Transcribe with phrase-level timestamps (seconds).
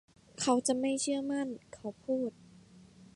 [0.41, 2.31] เขาจะไม่เชื่อมั่นเขาพูด